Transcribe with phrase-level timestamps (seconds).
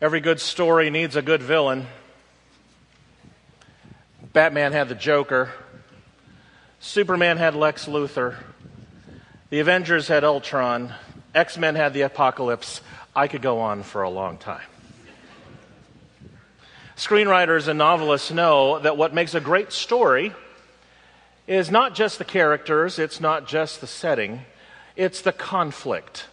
[0.00, 1.88] Every good story needs a good villain.
[4.32, 5.50] Batman had the Joker.
[6.78, 8.36] Superman had Lex Luthor.
[9.50, 10.94] The Avengers had Ultron.
[11.34, 12.80] X Men had the Apocalypse.
[13.16, 14.62] I could go on for a long time.
[16.96, 20.32] Screenwriters and novelists know that what makes a great story
[21.48, 24.42] is not just the characters, it's not just the setting,
[24.94, 26.28] it's the conflict.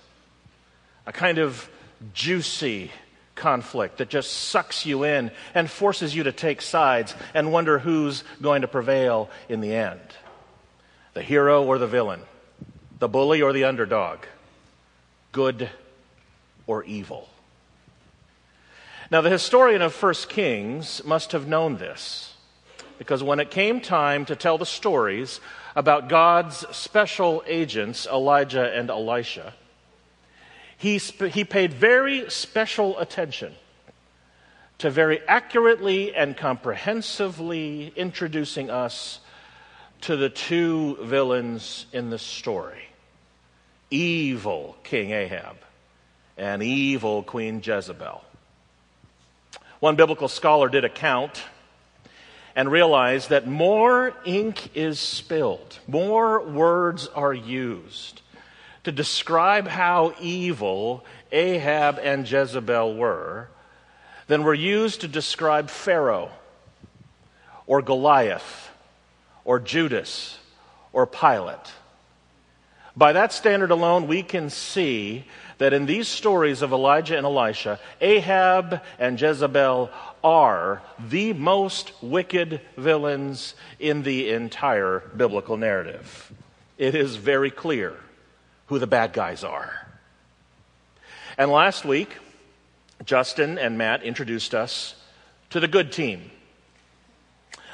[1.08, 1.68] A kind of
[2.14, 2.92] juicy,
[3.36, 8.24] conflict that just sucks you in and forces you to take sides and wonder who's
[8.42, 10.02] going to prevail in the end.
[11.14, 12.22] The hero or the villain,
[13.00, 14.20] the bully or the underdog,
[15.32, 15.70] good
[16.68, 17.30] or evil.
[19.12, 22.34] Now, the historian of First Kings must have known this
[22.98, 25.40] because when it came time to tell the stories
[25.76, 29.54] about God's special agents, Elijah and Elisha,
[30.78, 33.54] he, sp- he paid very special attention
[34.80, 39.20] to very accurately and comprehensively introducing us
[40.02, 42.82] to the two villains in the story
[43.92, 45.58] evil King Ahab
[46.38, 48.24] and evil Queen Jezebel.
[49.80, 51.44] One biblical scholar did a count
[52.56, 58.22] and realized that more ink is spilled, more words are used
[58.86, 63.50] to describe how evil Ahab and Jezebel were
[64.28, 66.32] than were used to describe Pharaoh
[67.66, 68.70] or Goliath
[69.44, 70.38] or Judas
[70.94, 71.74] or Pilate.
[72.96, 75.26] By that standard alone, we can see
[75.58, 79.90] that in these stories of Elijah and Elisha, Ahab and Jezebel
[80.24, 86.32] are the most wicked villains in the entire biblical narrative.
[86.78, 87.96] It is very clear
[88.68, 89.88] who the bad guys are.
[91.38, 92.18] And last week,
[93.04, 94.96] Justin and Matt introduced us
[95.50, 96.32] to the good team.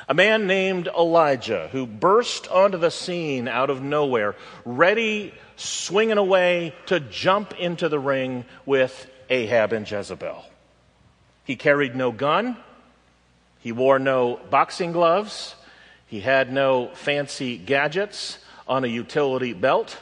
[0.09, 4.35] A man named Elijah who burst onto the scene out of nowhere,
[4.65, 10.43] ready, swinging away to jump into the ring with Ahab and Jezebel.
[11.45, 12.57] He carried no gun,
[13.59, 15.55] he wore no boxing gloves,
[16.07, 18.37] he had no fancy gadgets
[18.67, 19.97] on a utility belt.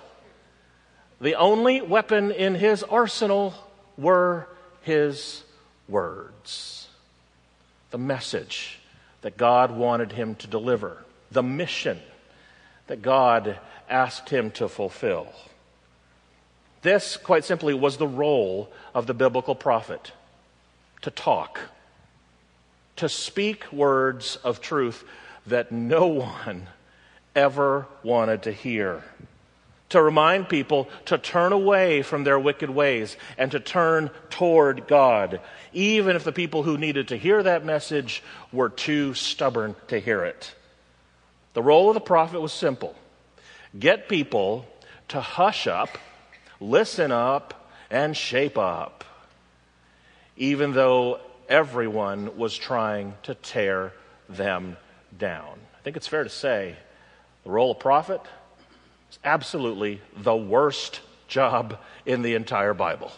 [1.21, 3.53] The only weapon in his arsenal
[3.97, 4.47] were
[4.81, 5.43] his
[5.87, 6.87] words.
[7.91, 8.79] The message
[9.21, 10.97] that God wanted him to deliver,
[11.31, 11.99] the mission
[12.87, 13.59] that God
[13.89, 15.27] asked him to fulfill.
[16.81, 20.13] This, quite simply, was the role of the biblical prophet
[21.01, 21.59] to talk,
[22.95, 25.03] to speak words of truth
[25.45, 26.07] that no
[26.45, 26.67] one
[27.35, 29.03] ever wanted to hear
[29.89, 35.41] to remind people to turn away from their wicked ways and to turn toward God,
[35.73, 40.23] even if the people who needed to hear that message were too stubborn to hear
[40.23, 40.53] it.
[41.53, 42.95] The role of the prophet was simple
[43.77, 44.65] get people
[45.09, 45.97] to hush up,
[46.59, 49.03] listen up, and shape up,
[50.37, 53.91] even though everyone was trying to tear
[54.27, 54.77] them
[55.17, 55.59] down.
[55.77, 56.75] I think it's fair to say
[57.43, 58.21] the role of prophet
[59.09, 63.11] it's absolutely the worst job in the entire Bible.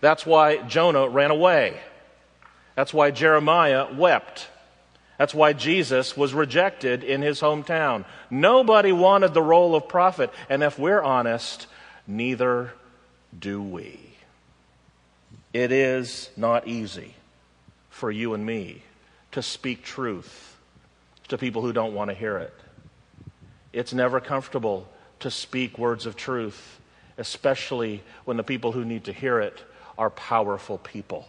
[0.00, 1.80] That's why Jonah ran away.
[2.74, 4.48] That's why Jeremiah wept.
[5.16, 8.04] That's why Jesus was rejected in his hometown.
[8.30, 11.68] Nobody wanted the role of prophet, and if we're honest,
[12.08, 12.72] neither
[13.38, 14.00] do we.
[15.52, 17.14] It is not easy
[17.90, 18.82] for you and me
[19.32, 20.56] to speak truth
[21.28, 22.54] to people who don't want to hear it.
[23.72, 24.88] It's never comfortable
[25.20, 26.80] to speak words of truth,
[27.16, 29.62] especially when the people who need to hear it
[29.96, 31.28] are powerful people.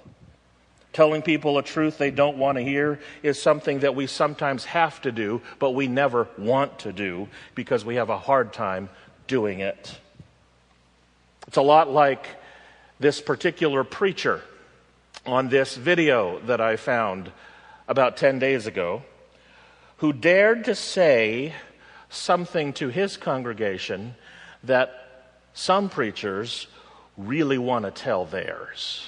[0.92, 5.02] Telling people a truth they don't want to hear is something that we sometimes have
[5.02, 8.90] to do, but we never want to do because we have a hard time
[9.28, 9.98] doing it.
[11.48, 12.28] It's a lot like
[13.00, 14.42] this particular preacher
[15.26, 17.32] on this video that I found
[17.88, 19.04] about 10 days ago
[19.98, 21.54] who dared to say
[22.14, 24.16] something to his congregation
[24.64, 26.68] that some preachers
[27.18, 29.08] really want to tell theirs.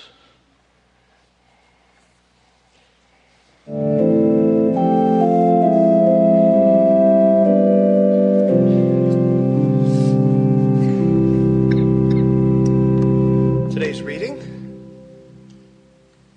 [13.74, 14.40] Today's reading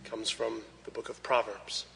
[0.04, 1.86] comes from the book of Proverbs.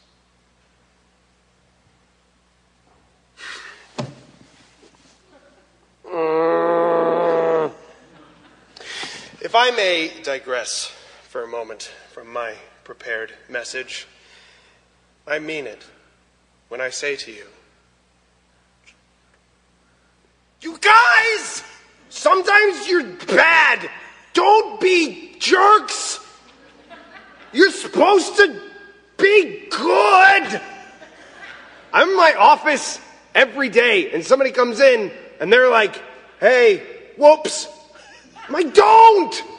[9.65, 10.93] I may digress
[11.29, 14.09] for a moment from my prepared message.
[15.25, 15.87] I mean it
[16.67, 17.47] when I say to you,
[20.63, 21.63] You guys!
[22.09, 23.89] Sometimes you're bad.
[24.33, 26.19] Don't be jerks.
[27.53, 28.61] You're supposed to
[29.17, 30.61] be good.
[31.93, 32.99] I'm in my office
[33.33, 36.03] every day, and somebody comes in and they're like,
[36.41, 36.79] hey,
[37.17, 37.69] whoops.
[38.49, 39.52] I'm like, don't!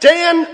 [0.00, 0.46] Dan,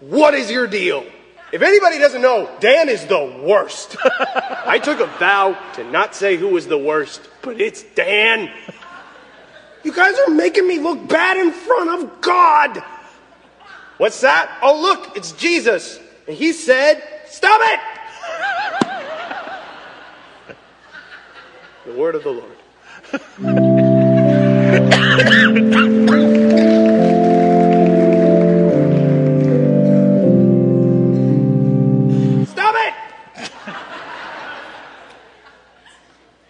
[0.00, 1.04] what is your deal?
[1.52, 3.96] If anybody doesn't know, Dan is the worst.
[4.04, 8.50] I took a vow to not say who was the worst, but it's Dan.
[9.82, 12.82] You guys are making me look bad in front of God.
[13.96, 14.58] What's that?
[14.62, 15.98] Oh, look, it's Jesus.
[16.28, 17.80] And he said, Stop it!
[21.86, 22.56] the word of the Lord.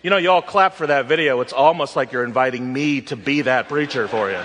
[0.03, 1.43] You know, you all clap for that video.
[1.43, 4.41] It's almost like you're inviting me to be that preacher for you.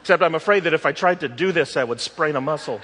[0.00, 2.80] Except I'm afraid that if I tried to do this, I would sprain a muscle.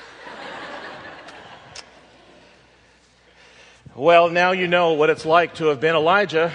[3.94, 6.52] Well, now you know what it's like to have been Elijah,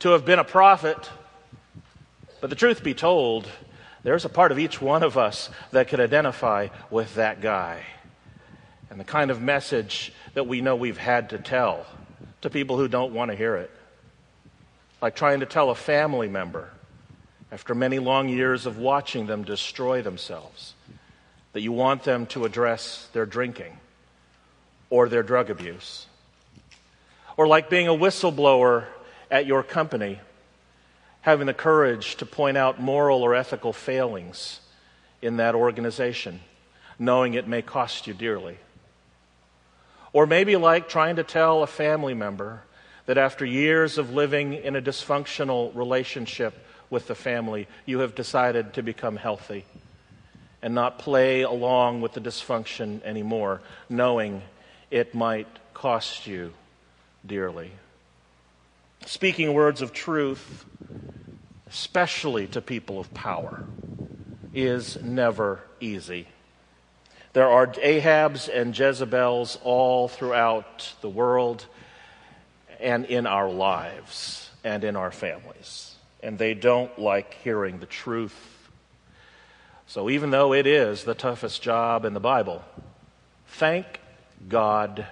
[0.00, 1.10] to have been a prophet.
[2.42, 3.48] But the truth be told,
[4.02, 7.84] there's a part of each one of us that could identify with that guy
[8.90, 11.86] and the kind of message that we know we've had to tell
[12.42, 13.70] to people who don't want to hear it.
[15.02, 16.70] Like trying to tell a family member
[17.52, 20.74] after many long years of watching them destroy themselves
[21.52, 23.76] that you want them to address their drinking
[24.88, 26.06] or their drug abuse.
[27.36, 28.84] Or like being a whistleblower
[29.30, 30.20] at your company,
[31.22, 34.60] having the courage to point out moral or ethical failings
[35.22, 36.40] in that organization,
[36.98, 38.58] knowing it may cost you dearly.
[40.12, 42.62] Or maybe like trying to tell a family member
[43.06, 46.54] that after years of living in a dysfunctional relationship
[46.90, 49.64] with the family, you have decided to become healthy
[50.62, 54.42] and not play along with the dysfunction anymore, knowing
[54.90, 56.52] it might cost you
[57.24, 57.70] dearly.
[59.06, 60.64] Speaking words of truth,
[61.68, 63.64] especially to people of power,
[64.52, 66.26] is never easy.
[67.32, 71.66] There are Ahabs and Jezebels all throughout the world
[72.80, 75.94] and in our lives and in our families.
[76.22, 78.34] And they don't like hearing the truth.
[79.86, 82.64] So, even though it is the toughest job in the Bible,
[83.46, 84.00] thank
[84.48, 85.06] God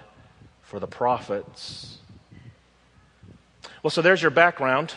[0.61, 1.97] for the prophets.
[3.81, 4.93] Well, so there's your background.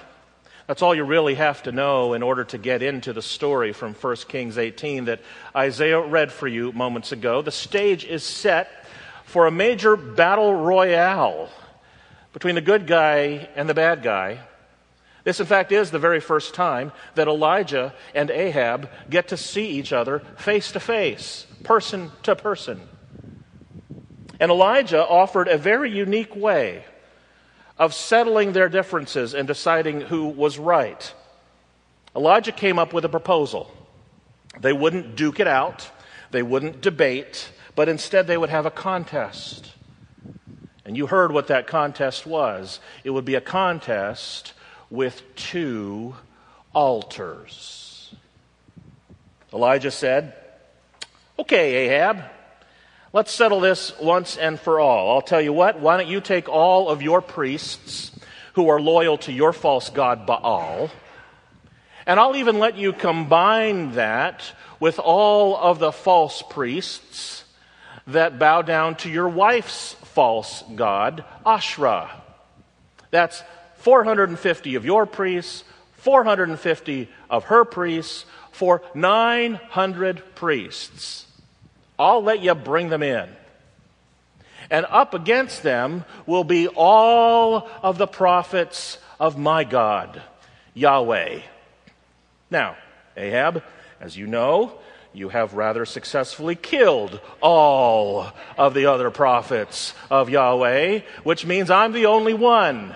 [0.66, 3.94] That's all you really have to know in order to get into the story from
[3.94, 5.20] 1 Kings 18 that
[5.56, 7.42] Isaiah read for you moments ago.
[7.42, 8.68] The stage is set
[9.24, 11.48] for a major battle royale
[12.32, 14.38] between the good guy and the bad guy.
[15.24, 19.66] This, in fact, is the very first time that Elijah and Ahab get to see
[19.66, 22.80] each other face to face, person to person.
[24.40, 26.84] And Elijah offered a very unique way
[27.78, 31.12] of settling their differences and deciding who was right.
[32.14, 33.70] Elijah came up with a proposal.
[34.60, 35.90] They wouldn't duke it out,
[36.30, 39.72] they wouldn't debate, but instead they would have a contest.
[40.84, 42.80] And you heard what that contest was.
[43.04, 44.52] It would be a contest
[44.90, 46.14] with two
[46.74, 48.14] altars.
[49.52, 50.34] Elijah said,
[51.38, 52.24] Okay, Ahab,
[53.14, 55.10] Let's settle this once and for all.
[55.10, 58.10] I'll tell you what, why don't you take all of your priests
[58.54, 60.90] who are loyal to your false god Baal,
[62.06, 64.42] and I'll even let you combine that
[64.80, 67.44] with all of the false priests
[68.06, 72.10] that bow down to your wife's false god, Asherah.
[73.10, 73.42] That's
[73.76, 75.64] 450 of your priests,
[75.98, 81.26] 450 of her priests, for 900 priests.
[82.02, 83.28] I'll let you bring them in.
[84.70, 90.20] And up against them will be all of the prophets of my God,
[90.74, 91.40] Yahweh.
[92.50, 92.76] Now,
[93.16, 93.62] Ahab,
[94.00, 94.72] as you know,
[95.12, 101.92] you have rather successfully killed all of the other prophets of Yahweh, which means I'm
[101.92, 102.94] the only one.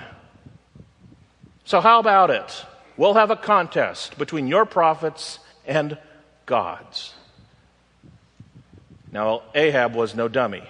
[1.65, 2.65] So, how about it?
[2.97, 5.99] We'll have a contest between your prophets and
[6.47, 7.16] God's.
[9.17, 10.63] Now, Ahab was no dummy.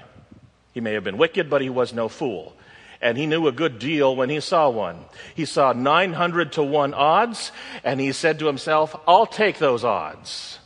[0.73, 2.55] He may have been wicked, but he was no fool.
[3.01, 5.01] And he knew a good deal when he saw one.
[5.35, 7.51] He saw 900 to 1 odds,
[7.83, 10.61] and he said to himself, I'll take those odds.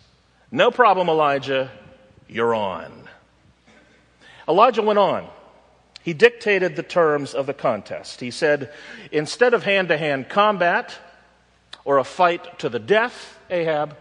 [0.52, 1.70] No problem, Elijah.
[2.28, 3.08] You're on.
[4.46, 5.26] Elijah went on.
[6.02, 8.20] He dictated the terms of the contest.
[8.20, 8.74] He said,
[9.10, 10.98] instead of hand to hand combat
[11.86, 13.96] or a fight to the death, Ahab,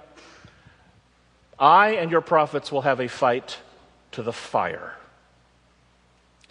[1.57, 3.57] I and your prophets will have a fight
[4.11, 4.95] to the fire.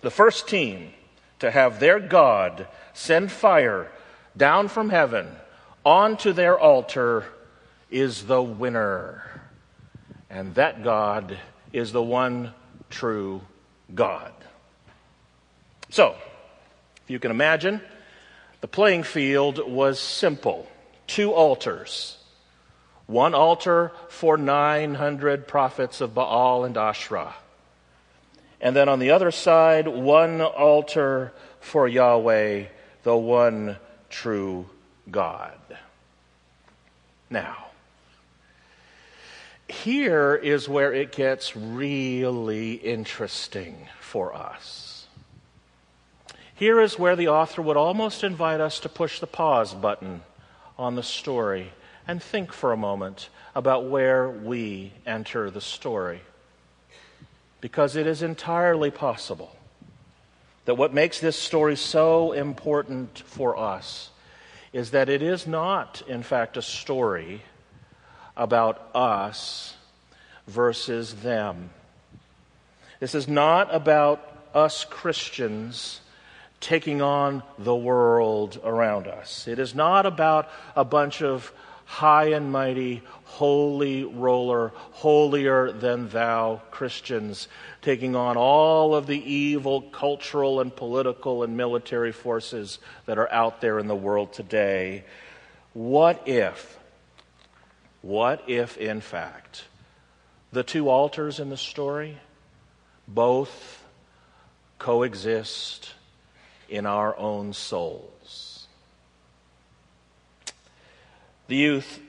[0.03, 0.93] The first team
[1.41, 3.91] to have their God send fire
[4.37, 5.29] down from heaven
[5.85, 7.25] onto their altar
[7.91, 9.25] is the winner.
[10.31, 11.39] And that God
[11.73, 12.53] is the one
[12.91, 13.41] true
[13.95, 14.33] God.
[15.91, 16.15] So,
[17.05, 17.81] if you can imagine,
[18.61, 20.69] the playing field was simple
[21.07, 22.19] two altars.
[23.07, 27.35] One altar for 900 prophets of Baal and Asherah.
[28.61, 32.67] And then on the other side, one altar for Yahweh,
[33.05, 33.77] the one
[34.11, 34.69] true
[35.11, 35.59] God.
[37.31, 37.67] Now,
[39.69, 45.07] here is where it gets really interesting for us.
[46.55, 50.23] Here is where the author would almost invite us to push the pause button
[50.77, 51.73] on the story
[52.09, 56.23] and think for a moment about where we enter the story.
[57.61, 59.55] Because it is entirely possible
[60.65, 64.11] that what makes this story so important for us
[64.73, 67.43] is that it is not, in fact, a story
[68.37, 69.75] about us
[70.47, 71.71] versus them.
[73.01, 74.21] This is not about
[74.55, 76.01] us Christians
[76.61, 79.47] taking on the world around us.
[79.47, 81.53] It is not about a bunch of
[81.89, 87.49] high and mighty, holy roller, holier than thou Christians,
[87.81, 93.63] taking on all of the evil cultural and political and military forces that are out
[93.63, 95.03] there in the world today.
[95.73, 96.79] What if,
[98.03, 99.65] what if, in fact,
[100.53, 102.19] the two altars in the story
[103.09, 103.83] both
[104.79, 105.95] coexist
[106.69, 108.18] in our own souls.
[111.49, 112.01] The youth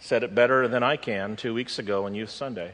[0.00, 2.72] said it better than I can two weeks ago on Youth Sunday.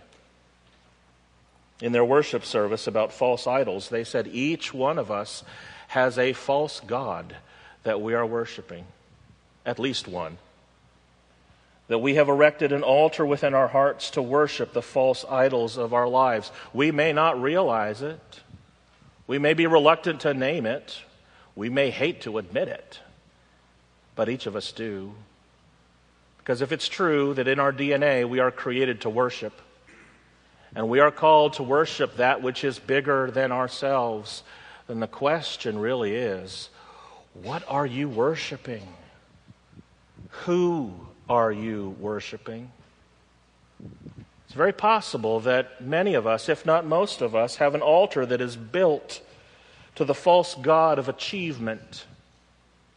[1.81, 5.45] In their worship service about false idols, they said each one of us
[5.89, 7.37] has a false God
[7.85, 8.85] that we are worshiping,
[9.65, 10.39] at least one.
[11.87, 15.95] That we have erected an altar within our hearts to worship the false idols of
[15.95, 16.51] our lives.
[16.75, 18.41] We may not realize it.
[19.29, 20.99] We may be reluctant to name it.
[21.55, 22.99] We may hate to admit it,
[24.17, 25.15] but each of us do.
[26.49, 29.53] Because if it's true that in our DNA we are created to worship,
[30.75, 34.43] and we are called to worship that which is bigger than ourselves,
[34.87, 36.71] then the question really is
[37.35, 38.89] what are you worshiping?
[40.47, 40.95] Who
[41.29, 42.73] are you worshiping?
[44.47, 48.25] It's very possible that many of us, if not most of us, have an altar
[48.25, 49.21] that is built
[49.97, 52.07] to the false god of achievement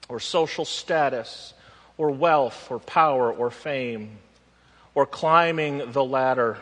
[0.07, 1.53] or social status
[2.01, 4.17] or wealth or power or fame
[4.95, 6.57] or climbing the ladder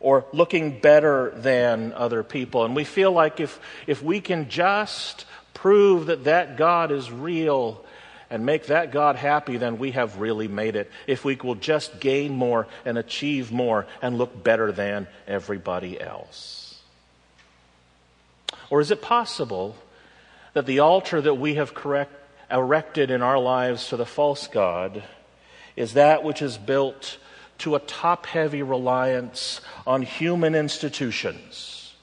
[0.00, 2.66] or looking better than other people.
[2.66, 7.82] And we feel like if, if we can just prove that that God is real
[8.28, 10.90] and make that God happy, then we have really made it.
[11.06, 16.78] If we will just gain more and achieve more and look better than everybody else.
[18.68, 19.74] Or is it possible
[20.52, 22.12] that the altar that we have correct,
[22.50, 25.02] erected in our lives to the false God
[25.76, 27.18] is that which is built
[27.58, 31.94] to a top heavy reliance on human institutions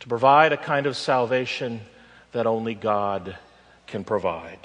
[0.00, 1.80] to provide a kind of salvation
[2.32, 3.36] that only God
[3.86, 4.58] can provide?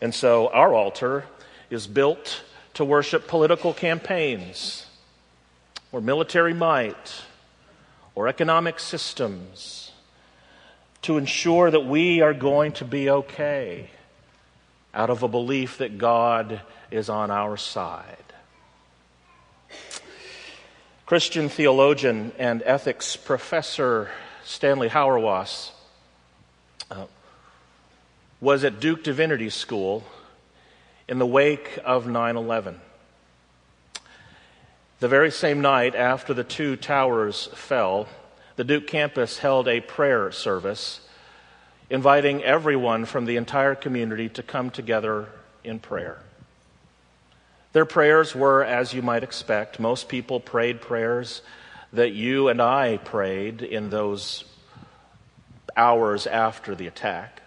[0.00, 1.24] And so our altar
[1.70, 2.42] is built
[2.74, 4.86] to worship political campaigns
[5.92, 7.22] or military might
[8.14, 9.92] or economic systems
[11.06, 13.88] to ensure that we are going to be okay
[14.92, 16.60] out of a belief that God
[16.90, 18.16] is on our side.
[21.06, 24.10] Christian theologian and ethics professor
[24.42, 25.70] Stanley Hauerwas
[26.90, 27.04] uh,
[28.40, 30.02] was at Duke Divinity School
[31.06, 32.80] in the wake of 9 11.
[34.98, 38.08] The very same night after the two towers fell,
[38.56, 41.00] the Duke campus held a prayer service,
[41.88, 45.28] inviting everyone from the entire community to come together
[45.62, 46.18] in prayer.
[47.72, 51.42] Their prayers were, as you might expect, most people prayed prayers
[51.92, 54.44] that you and I prayed in those
[55.76, 57.42] hours after the attack.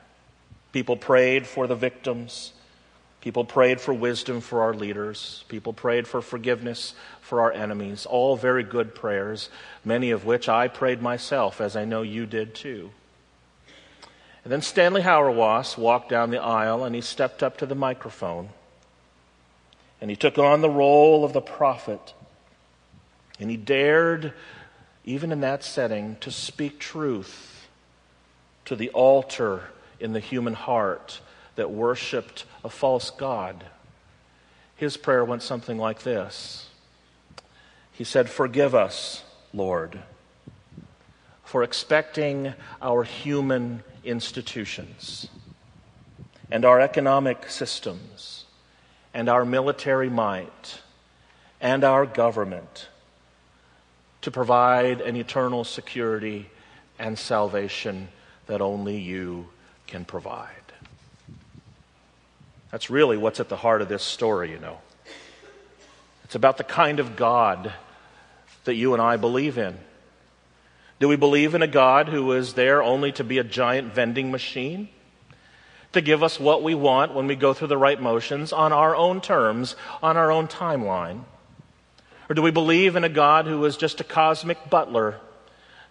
[0.71, 2.53] People prayed for the victims.
[3.21, 5.43] People prayed for wisdom for our leaders.
[5.49, 8.05] People prayed for forgiveness for our enemies.
[8.05, 9.49] All very good prayers,
[9.83, 12.91] many of which I prayed myself, as I know you did too.
[14.43, 18.49] And then Stanley Hauerwas walked down the aisle and he stepped up to the microphone.
[19.99, 22.13] And he took on the role of the prophet.
[23.37, 24.31] And he dared,
[25.03, 27.67] even in that setting, to speak truth
[28.63, 29.63] to the altar
[29.99, 31.19] in the human heart
[31.59, 33.65] that worshiped a false God.
[34.77, 36.69] His prayer went something like this
[37.91, 39.99] He said, Forgive us, Lord,
[41.43, 45.27] for expecting our human institutions
[46.49, 48.45] and our economic systems
[49.13, 50.79] and our military might
[51.59, 52.87] and our government
[54.21, 56.49] to provide an eternal security
[56.97, 58.07] and salvation
[58.47, 59.49] that only you
[59.87, 60.68] can provide.
[62.71, 64.79] That's really what's at the heart of this story, you know.
[66.23, 67.73] It's about the kind of God
[68.65, 69.77] that you and I believe in.
[70.99, 74.29] Do we believe in a God who is there only to be a giant vending
[74.29, 74.89] machine?
[75.93, 78.95] To give us what we want when we go through the right motions on our
[78.95, 81.23] own terms, on our own timeline?
[82.29, 85.19] Or do we believe in a God who is just a cosmic butler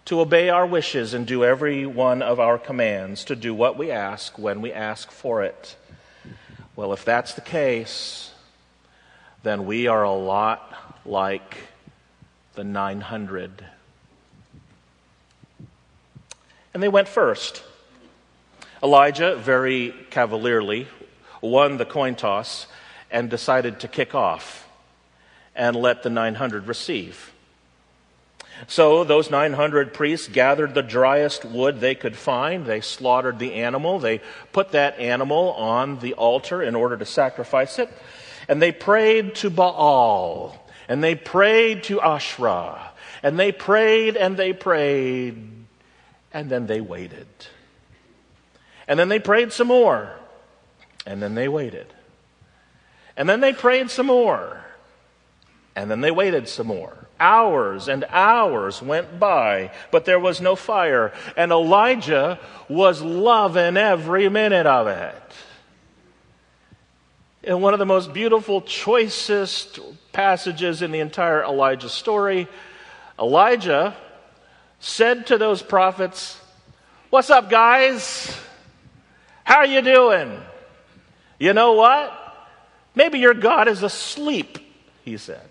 [0.05, 3.91] to obey our wishes and do every one of our commands, to do what we
[3.91, 5.75] ask when we ask for it?
[6.79, 8.31] Well, if that's the case,
[9.43, 10.73] then we are a lot
[11.05, 11.57] like
[12.53, 13.65] the 900.
[16.73, 17.63] And they went first.
[18.81, 20.87] Elijah, very cavalierly,
[21.41, 22.65] won the coin toss
[23.11, 24.65] and decided to kick off
[25.53, 27.33] and let the 900 receive.
[28.67, 32.65] So those 900 priests gathered the driest wood they could find.
[32.65, 33.99] They slaughtered the animal.
[33.99, 37.89] They put that animal on the altar in order to sacrifice it.
[38.47, 40.55] And they prayed to Baal.
[40.87, 42.91] And they prayed to Asherah.
[43.23, 45.49] And they prayed and they prayed.
[46.33, 47.27] And then they waited.
[48.87, 50.11] And then they prayed some more.
[51.05, 51.87] And then they waited.
[53.15, 54.65] And then they prayed some more.
[55.75, 57.08] And then they waited some more.
[57.19, 61.11] Hours and hours went by, but there was no fire.
[61.35, 65.15] And Elijah was loving every minute of it.
[67.43, 69.79] In one of the most beautiful, choicest
[70.11, 72.47] passages in the entire Elijah story,
[73.17, 73.95] Elijah
[74.79, 76.39] said to those prophets,
[77.09, 78.37] What's up, guys?
[79.43, 80.39] How are you doing?
[81.39, 82.13] You know what?
[82.93, 84.59] Maybe your God is asleep,
[85.03, 85.48] he said.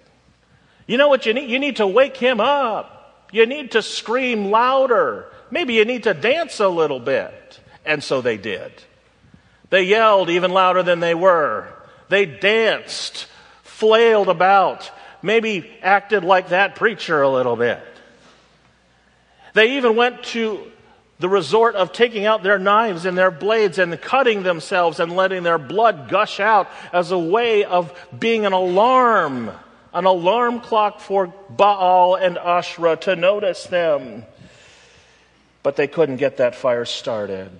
[0.88, 1.50] You know what you need?
[1.50, 3.28] You need to wake him up.
[3.30, 5.26] You need to scream louder.
[5.50, 7.60] Maybe you need to dance a little bit.
[7.84, 8.72] And so they did.
[9.70, 11.68] They yelled even louder than they were.
[12.08, 13.26] They danced,
[13.62, 14.90] flailed about,
[15.22, 17.82] maybe acted like that preacher a little bit.
[19.52, 20.72] They even went to
[21.18, 25.42] the resort of taking out their knives and their blades and cutting themselves and letting
[25.42, 29.50] their blood gush out as a way of being an alarm
[29.92, 34.24] an alarm clock for Baal and Asherah to notice them.
[35.62, 37.50] But they couldn't get that fire started.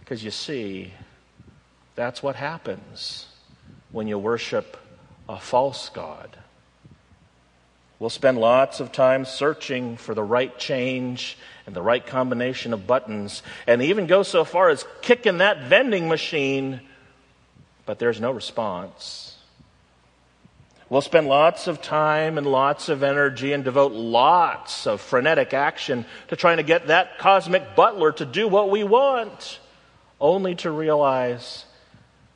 [0.00, 0.92] Because you see,
[1.94, 3.26] that's what happens
[3.90, 4.76] when you worship
[5.28, 6.36] a false God.
[7.98, 12.86] We'll spend lots of time searching for the right change and the right combination of
[12.86, 16.80] buttons, and even go so far as kicking that vending machine,
[17.86, 19.35] but there's no response.
[20.88, 26.04] We'll spend lots of time and lots of energy and devote lots of frenetic action
[26.28, 29.58] to trying to get that cosmic butler to do what we want,
[30.20, 31.64] only to realize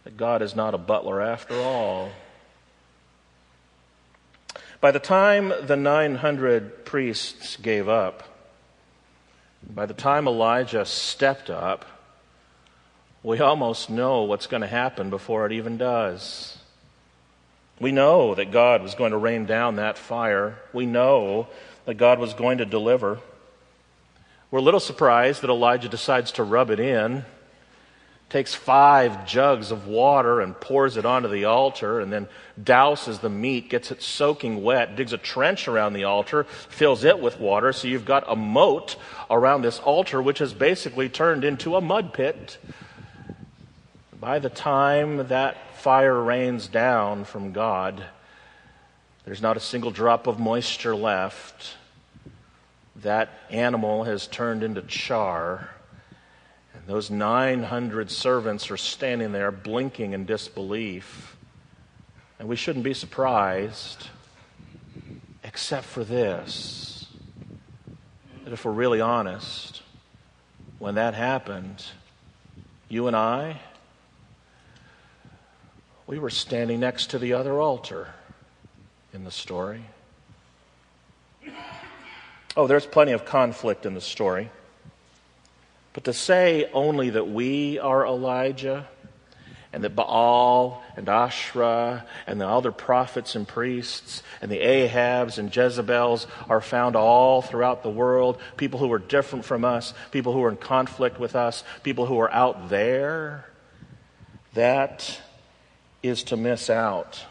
[0.02, 2.10] that God is not a butler after all.
[4.80, 8.24] By the time the 900 priests gave up,
[9.62, 11.84] by the time Elijah stepped up,
[13.22, 16.56] we almost know what's going to happen before it even does.
[17.80, 20.58] We know that God was going to rain down that fire.
[20.74, 21.48] We know
[21.86, 23.18] that God was going to deliver.
[24.50, 27.24] We're a little surprised that Elijah decides to rub it in,
[28.28, 32.28] takes five jugs of water and pours it onto the altar, and then
[32.62, 37.18] douses the meat, gets it soaking wet, digs a trench around the altar, fills it
[37.18, 37.72] with water.
[37.72, 38.96] So you've got a moat
[39.30, 42.58] around this altar, which has basically turned into a mud pit.
[44.20, 48.04] By the time that fire rains down from God,
[49.24, 51.76] there's not a single drop of moisture left.
[52.96, 55.70] that animal has turned into char,
[56.74, 61.34] and those 900 servants are standing there blinking in disbelief.
[62.38, 64.08] And we shouldn't be surprised,
[65.42, 67.06] except for this
[68.44, 69.82] that if we're really honest,
[70.78, 71.84] when that happened,
[72.88, 73.60] you and I,
[76.10, 78.08] we were standing next to the other altar
[79.14, 79.84] in the story.
[82.56, 84.50] Oh, there's plenty of conflict in the story.
[85.92, 88.88] But to say only that we are Elijah
[89.72, 95.54] and that Baal and Asherah and the other prophets and priests and the Ahabs and
[95.54, 100.42] Jezebels are found all throughout the world, people who are different from us, people who
[100.42, 103.46] are in conflict with us, people who are out there,
[104.54, 105.20] that
[106.02, 107.24] is to miss out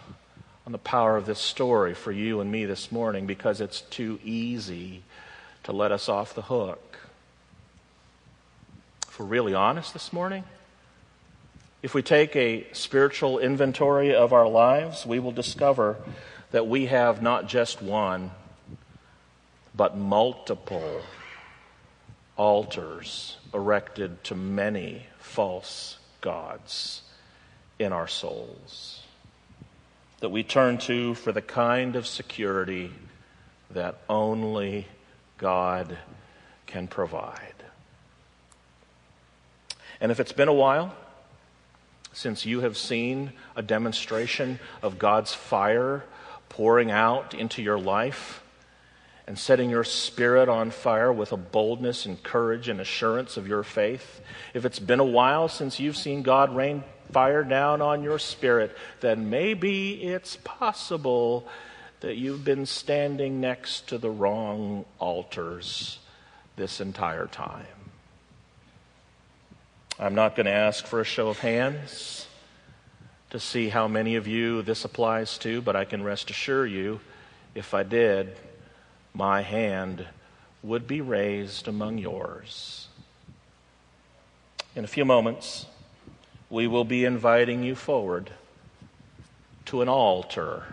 [0.66, 4.20] on the power of this story for you and me this morning because it's too
[4.24, 5.02] easy
[5.64, 7.00] to let us off the hook.
[9.08, 10.44] If we're really honest this morning,
[11.82, 15.98] if we take a spiritual inventory of our lives, we will discover
[16.52, 18.30] that we have not just one,
[19.76, 21.02] but multiple
[22.38, 27.02] altars erected to many false gods
[27.80, 29.02] in our souls
[30.20, 32.92] that we turn to for the kind of security
[33.72, 34.86] that only
[35.38, 35.98] God
[36.66, 37.54] can provide.
[40.02, 40.94] And if it's been a while
[42.12, 46.04] since you have seen a demonstration of God's fire
[46.50, 48.44] pouring out into your life
[49.28, 53.64] and setting your spirit on fire with a boldness and courage and assurance of your
[53.64, 54.22] faith,
[54.54, 58.76] if it's been a while since you've seen God rain fire down on your spirit,
[59.00, 61.48] then maybe it's possible
[62.02, 66.00] that you've been standing next to the wrong altars
[66.56, 67.66] this entire time.
[70.00, 72.26] I'm not going to ask for a show of hands
[73.32, 77.02] to see how many of you this applies to, but I can rest assure you,
[77.54, 78.38] if I did,
[79.14, 80.08] my hand
[80.64, 82.88] would be raised among yours.
[84.76, 85.66] In a few moments,
[86.50, 88.30] we will be inviting you forward
[89.66, 90.64] to an altar.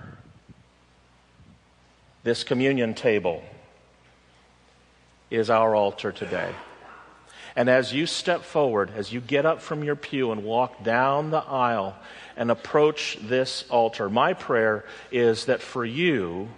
[2.23, 3.43] This communion table
[5.31, 6.53] is our altar today.
[7.55, 11.31] And as you step forward, as you get up from your pew and walk down
[11.31, 11.97] the aisle
[12.37, 16.49] and approach this altar, my prayer is that for you,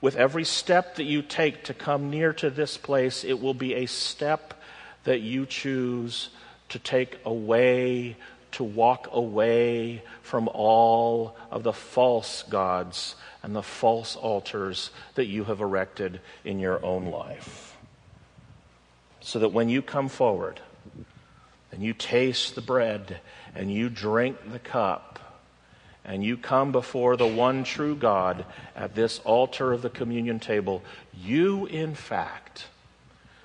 [0.00, 3.74] with every step that you take to come near to this place, it will be
[3.74, 4.54] a step
[5.02, 6.30] that you choose
[6.70, 8.16] to take away,
[8.52, 15.44] to walk away from all of the false gods and the false altars that you
[15.44, 17.76] have erected in your own life.
[19.20, 20.60] So that when you come forward
[21.72, 23.20] and you taste the bread
[23.54, 25.18] and you drink the cup,
[26.08, 30.82] and you come before the one true God at this altar of the communion table,
[31.14, 32.64] you, in fact,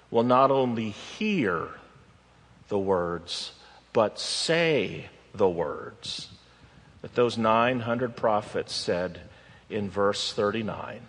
[0.10, 1.68] will not only hear
[2.68, 3.52] the words,
[3.92, 6.30] but say the words
[7.02, 9.20] that those 900 prophets said
[9.70, 11.02] in verse 39.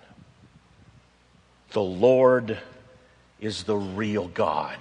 [1.70, 2.58] The Lord
[3.40, 4.78] is the real God.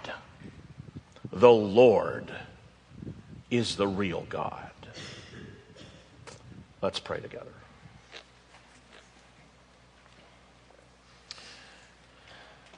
[1.32, 2.32] The Lord
[3.50, 4.72] is the real God.
[6.82, 7.46] Let's pray together.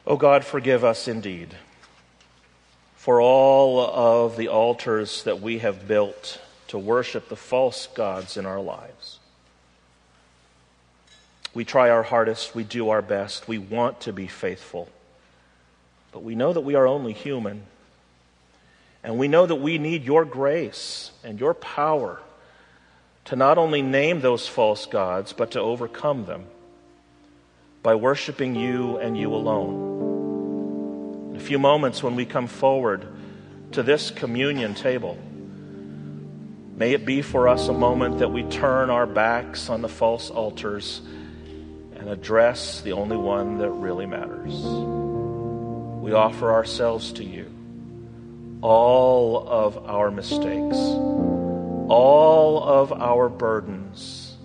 [0.08, 1.55] Oh God, forgive us indeed
[3.05, 8.47] for all of the altars that we have built to worship the false gods in
[8.47, 9.19] our lives.
[11.53, 14.89] We try our hardest, we do our best, we want to be faithful,
[16.11, 17.61] but we know that we are only human.
[19.03, 22.19] And we know that we need your grace and your power
[23.25, 26.45] to not only name those false gods, but to overcome them
[27.83, 29.94] by worshiping you and you alone.
[31.36, 33.06] A few moments, when we come forward
[33.74, 35.17] to this communion table,
[36.76, 40.30] may it be for us a moment that we turn our backs on the false
[40.30, 41.02] altars
[41.95, 44.54] and address the only one that really matters.
[46.02, 47.52] We offer ourselves to you,
[48.62, 54.38] all of our mistakes, all of our burdens,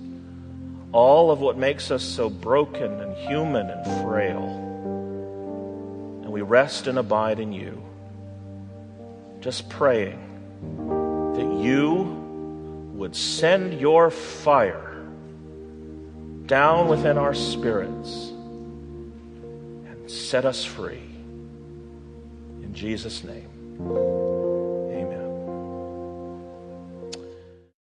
[0.92, 4.69] all of what makes us so broken and human and frail
[6.30, 7.82] and we rest and abide in you.
[9.40, 10.20] Just praying
[11.34, 12.02] that you
[12.94, 15.04] would send your fire
[16.46, 21.02] down within our spirits and set us free.
[22.62, 24.39] In Jesus' name.